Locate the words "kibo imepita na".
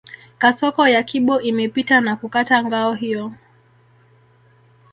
1.03-2.15